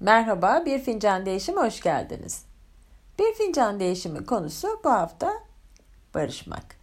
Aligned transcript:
Merhaba, 0.00 0.62
Bir 0.66 0.78
Fincan 0.78 1.26
Değişimi 1.26 1.60
hoş 1.60 1.80
geldiniz. 1.80 2.44
Bir 3.18 3.34
Fincan 3.34 3.80
Değişimi 3.80 4.26
konusu 4.26 4.80
bu 4.84 4.90
hafta 4.90 5.32
barışmak. 6.14 6.76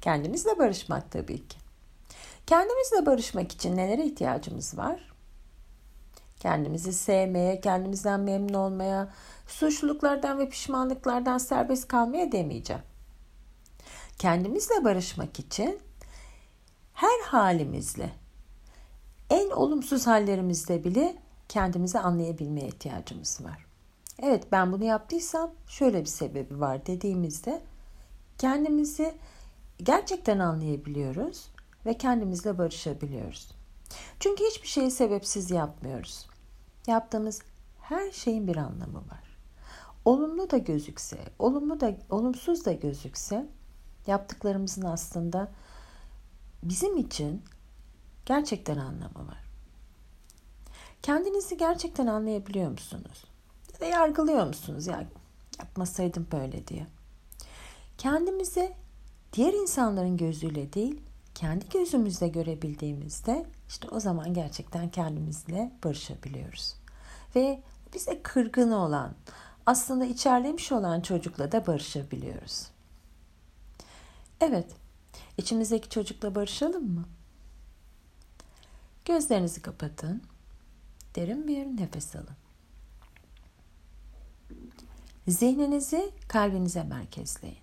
Kendimizle 0.00 0.58
barışmak 0.58 1.10
tabii 1.10 1.48
ki. 1.48 1.56
Kendimizle 2.46 3.06
barışmak 3.06 3.52
için 3.52 3.76
nelere 3.76 4.04
ihtiyacımız 4.04 4.78
var? 4.78 5.12
Kendimizi 6.40 6.92
sevmeye, 6.92 7.60
kendimizden 7.60 8.20
memnun 8.20 8.54
olmaya, 8.54 9.08
suçluluklardan 9.46 10.38
ve 10.38 10.48
pişmanlıklardan 10.48 11.38
serbest 11.38 11.88
kalmaya 11.88 12.32
demeyeceğim. 12.32 12.82
Kendimizle 14.18 14.84
barışmak 14.84 15.38
için 15.38 15.78
her 16.94 17.20
halimizle, 17.24 18.10
en 19.30 19.50
olumsuz 19.50 20.06
hallerimizde 20.06 20.84
bile 20.84 21.25
kendimizi 21.48 21.98
anlayabilmeye 21.98 22.68
ihtiyacımız 22.68 23.44
var. 23.44 23.66
Evet 24.22 24.52
ben 24.52 24.72
bunu 24.72 24.84
yaptıysam 24.84 25.50
şöyle 25.68 26.00
bir 26.00 26.08
sebebi 26.08 26.60
var 26.60 26.86
dediğimizde 26.86 27.62
kendimizi 28.38 29.14
gerçekten 29.78 30.38
anlayabiliyoruz 30.38 31.48
ve 31.86 31.94
kendimizle 31.98 32.58
barışabiliyoruz. 32.58 33.50
Çünkü 34.20 34.44
hiçbir 34.44 34.68
şeyi 34.68 34.90
sebepsiz 34.90 35.50
yapmıyoruz. 35.50 36.26
Yaptığımız 36.86 37.42
her 37.80 38.10
şeyin 38.10 38.46
bir 38.46 38.56
anlamı 38.56 38.98
var. 38.98 39.36
Olumlu 40.04 40.50
da 40.50 40.58
gözükse, 40.58 41.18
olumlu 41.38 41.80
da 41.80 41.94
olumsuz 42.10 42.64
da 42.64 42.72
gözükse 42.72 43.46
yaptıklarımızın 44.06 44.82
aslında 44.82 45.52
bizim 46.62 46.96
için 46.96 47.42
gerçekten 48.26 48.76
anlamı 48.76 49.28
var. 49.28 49.45
Kendinizi 51.06 51.56
gerçekten 51.56 52.06
anlayabiliyor 52.06 52.70
musunuz? 52.70 53.24
Ya 53.74 53.80
da 53.80 53.84
yargılıyor 53.84 54.46
musunuz? 54.46 54.86
Ya 54.86 55.06
yapmasaydım 55.58 56.26
böyle 56.32 56.66
diye. 56.66 56.86
Kendimizi 57.98 58.72
diğer 59.32 59.52
insanların 59.52 60.16
gözüyle 60.16 60.72
değil, 60.72 61.00
kendi 61.34 61.68
gözümüzle 61.68 62.28
görebildiğimizde 62.28 63.46
işte 63.68 63.88
o 63.88 64.00
zaman 64.00 64.34
gerçekten 64.34 64.90
kendimizle 64.90 65.72
barışabiliyoruz. 65.84 66.74
Ve 67.36 67.62
bize 67.94 68.22
kırgın 68.22 68.70
olan, 68.70 69.14
aslında 69.66 70.04
içerlemiş 70.04 70.72
olan 70.72 71.00
çocukla 71.00 71.52
da 71.52 71.66
barışabiliyoruz. 71.66 72.66
Evet, 74.40 74.66
içimizdeki 75.38 75.88
çocukla 75.88 76.34
barışalım 76.34 76.94
mı? 76.94 77.04
Gözlerinizi 79.04 79.62
kapatın. 79.62 80.22
Derin 81.16 81.48
bir 81.48 81.82
nefes 81.82 82.16
alın. 82.16 82.36
Zihninizi 85.28 86.10
kalbinize 86.28 86.82
merkezleyin. 86.82 87.58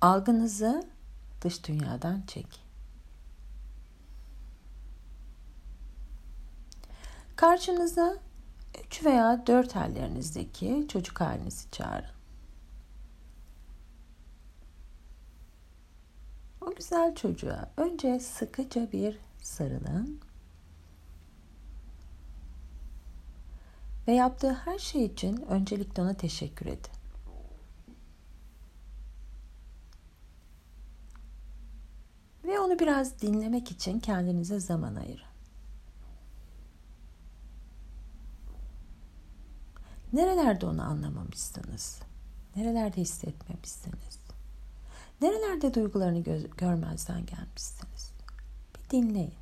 Algınızı 0.00 0.86
dış 1.40 1.66
dünyadan 1.66 2.22
çekin. 2.26 2.62
Karşınıza 7.36 8.16
üç 8.86 9.04
veya 9.04 9.46
dört 9.46 9.76
hallerinizdeki 9.76 10.86
çocuk 10.88 11.20
halinizi 11.20 11.70
çağırın. 11.70 12.10
O 16.60 16.74
güzel 16.74 17.14
çocuğa 17.14 17.70
önce 17.76 18.20
sıkıca 18.20 18.92
bir 18.92 19.18
sarılın 19.42 20.20
ve 24.08 24.12
yaptığı 24.12 24.52
her 24.52 24.78
şey 24.78 25.04
için 25.04 25.36
öncelikle 25.36 26.02
ona 26.02 26.14
teşekkür 26.14 26.66
edin. 26.66 26.92
Ve 32.44 32.60
onu 32.60 32.78
biraz 32.78 33.22
dinlemek 33.22 33.70
için 33.70 34.00
kendinize 34.00 34.60
zaman 34.60 34.94
ayırın. 34.94 35.32
Nerelerde 40.12 40.66
onu 40.66 40.82
anlamamışsınız? 40.82 42.00
Nerelerde 42.56 43.00
hissetmemişsiniz? 43.00 44.18
Nerelerde 45.20 45.74
duygularını 45.74 46.18
gö- 46.20 46.56
görmezden 46.56 47.26
gelmişsiniz? 47.26 48.12
Bir 48.74 48.90
dinleyin. 48.90 49.41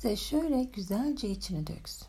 Size 0.00 0.16
şöyle 0.16 0.64
güzelce 0.64 1.30
içini 1.30 1.66
döksün. 1.66 2.08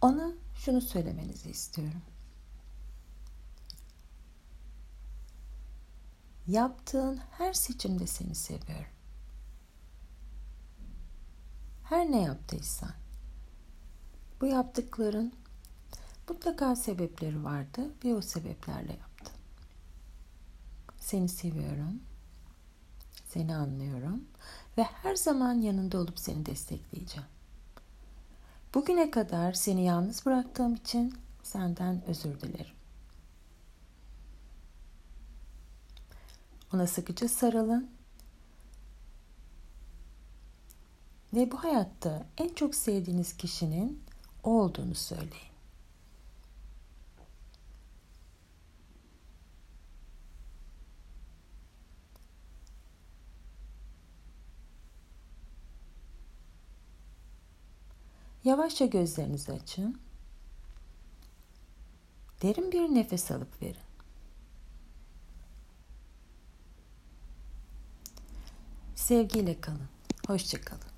Ona 0.00 0.32
şunu 0.54 0.80
söylemenizi 0.80 1.50
istiyorum. 1.50 2.02
Yaptığın 6.46 7.16
her 7.30 7.52
seçimde 7.52 8.06
seni 8.06 8.34
seviyorum. 8.34 8.92
Her 11.84 12.10
ne 12.10 12.22
yaptıysan 12.22 12.92
bu 14.40 14.46
yaptıkların 14.46 15.39
mutlaka 16.30 16.76
sebepleri 16.76 17.44
vardı 17.44 17.90
ve 18.04 18.14
o 18.14 18.20
sebeplerle 18.20 18.92
yaptın. 18.92 19.32
Seni 20.98 21.28
seviyorum. 21.28 22.02
Seni 23.28 23.54
anlıyorum 23.54 24.24
ve 24.78 24.82
her 24.82 25.16
zaman 25.16 25.54
yanında 25.54 25.98
olup 25.98 26.18
seni 26.18 26.46
destekleyeceğim. 26.46 27.28
Bugüne 28.74 29.10
kadar 29.10 29.52
seni 29.52 29.84
yalnız 29.84 30.26
bıraktığım 30.26 30.74
için 30.74 31.14
senden 31.42 32.04
özür 32.06 32.40
dilerim. 32.40 32.74
Ona 36.74 36.86
sıkıca 36.86 37.28
sarılın 37.28 37.90
ve 41.34 41.52
bu 41.52 41.64
hayatta 41.64 42.26
en 42.38 42.54
çok 42.54 42.74
sevdiğiniz 42.74 43.36
kişinin 43.36 44.02
o 44.44 44.50
olduğunu 44.50 44.94
söyleyin. 44.94 45.49
Yavaşça 58.44 58.86
gözlerinizi 58.86 59.52
açın. 59.52 60.00
Derin 62.42 62.72
bir 62.72 62.94
nefes 62.94 63.30
alıp 63.30 63.62
verin. 63.62 63.76
Sevgiyle 68.94 69.60
kalın. 69.60 69.88
Hoşçakalın. 70.26 70.89